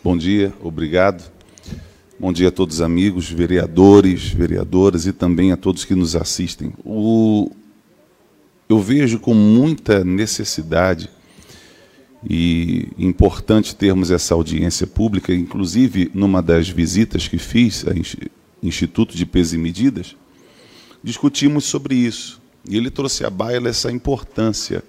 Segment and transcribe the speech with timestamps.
[0.00, 1.30] Bom dia, obrigado.
[2.18, 6.72] Bom dia a todos os amigos, vereadores, vereadoras e também a todos que nos assistem.
[6.84, 7.52] O...
[8.68, 11.08] Eu vejo com muita necessidade
[12.28, 17.94] e importante termos essa audiência pública, inclusive numa das visitas que fiz ao
[18.62, 20.16] Instituto de Peso e Medidas,
[21.02, 22.40] discutimos sobre isso.
[22.68, 24.82] E ele trouxe à baila essa importância.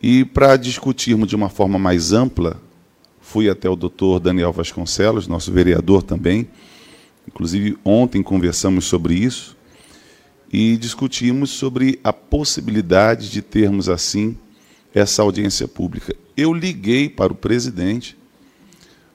[0.00, 2.60] E para discutirmos de uma forma mais ampla,
[3.34, 6.46] fui até o doutor Daniel Vasconcelos, nosso vereador também.
[7.26, 9.56] Inclusive, ontem conversamos sobre isso
[10.52, 14.36] e discutimos sobre a possibilidade de termos, assim,
[14.94, 16.14] essa audiência pública.
[16.36, 18.16] Eu liguei para o presidente,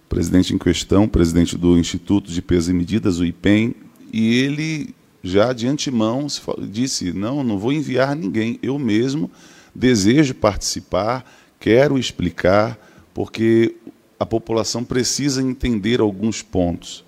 [0.05, 3.73] o presidente em questão, presidente do Instituto de Peso e Medidas, o IPEM,
[4.11, 4.93] e ele
[5.23, 6.27] já de antemão
[6.69, 9.31] disse: não, não vou enviar ninguém, eu mesmo
[9.73, 11.23] desejo participar,
[11.57, 12.77] quero explicar,
[13.13, 13.77] porque
[14.19, 17.05] a população precisa entender alguns pontos.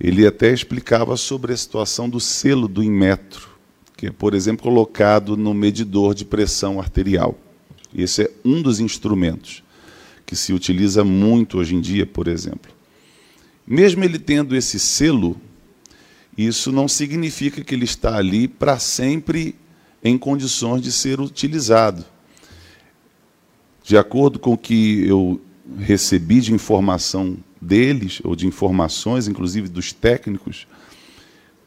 [0.00, 3.48] Ele até explicava sobre a situação do selo do Inmetro,
[3.96, 7.38] que é, por exemplo, colocado no medidor de pressão arterial.
[7.94, 9.62] Esse é um dos instrumentos
[10.26, 12.72] que se utiliza muito hoje em dia, por exemplo.
[13.64, 15.40] Mesmo ele tendo esse selo,
[16.36, 19.54] isso não significa que ele está ali para sempre
[20.02, 22.04] em condições de ser utilizado.
[23.84, 25.40] De acordo com o que eu
[25.78, 30.66] recebi de informação deles, ou de informações, inclusive dos técnicos,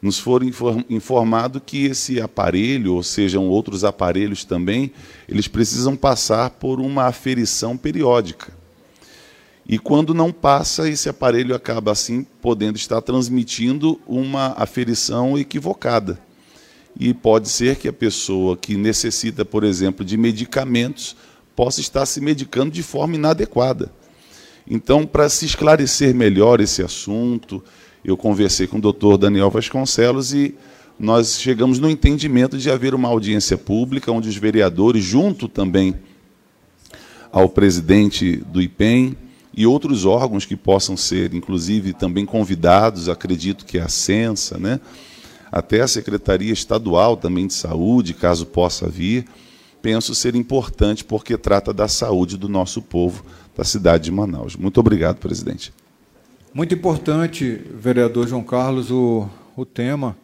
[0.00, 0.48] nos foram
[0.88, 4.92] informado que esse aparelho, ou sejam outros aparelhos também,
[5.28, 8.56] eles precisam passar por uma aferição periódica.
[9.68, 16.18] E quando não passa, esse aparelho acaba assim podendo estar transmitindo uma aferição equivocada.
[16.98, 21.14] E pode ser que a pessoa que necessita, por exemplo, de medicamentos,
[21.58, 23.90] possa estar se medicando de forma inadequada.
[24.64, 27.64] Então, para se esclarecer melhor esse assunto,
[28.04, 30.54] eu conversei com o doutor Daniel Vasconcelos e
[30.96, 35.96] nós chegamos no entendimento de haver uma audiência pública, onde os vereadores, junto também
[37.32, 39.16] ao presidente do IPEM
[39.52, 44.78] e outros órgãos que possam ser, inclusive, também convidados, acredito que a Censa, né?
[45.50, 49.24] até a Secretaria Estadual também de Saúde, caso possa vir,
[49.80, 53.24] penso ser importante porque trata da saúde do nosso povo
[53.56, 54.56] da cidade de Manaus.
[54.56, 55.72] Muito obrigado, presidente.
[56.54, 60.16] Muito importante, vereador João Carlos, o, o tema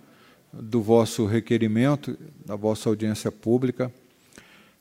[0.52, 3.92] do vosso requerimento, da vossa audiência pública,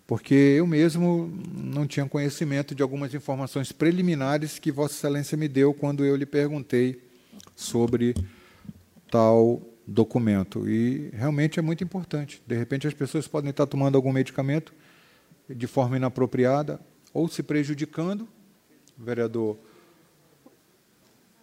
[0.06, 5.74] porque eu mesmo não tinha conhecimento de algumas informações preliminares que Vossa Excelência me deu
[5.74, 7.02] quando eu lhe perguntei
[7.56, 8.16] sobre
[9.10, 10.68] tal documento.
[10.68, 12.42] E realmente é muito importante.
[12.46, 14.74] De repente, as pessoas podem estar tomando algum medicamento
[15.50, 16.80] de forma inapropriada
[17.14, 18.28] ou se prejudicando,
[18.98, 19.58] vereador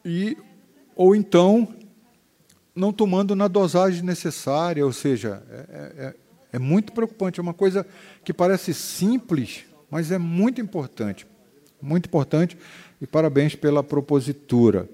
[0.05, 0.37] e
[0.95, 1.69] ou então
[2.75, 6.15] não tomando na dosagem necessária, ou seja, é, é, é,
[6.53, 7.41] é muito preocupante.
[7.41, 7.87] É uma coisa
[8.25, 11.27] que parece simples, mas é muito importante.
[11.83, 12.57] Muito importante
[13.01, 14.89] e parabéns pela propositura.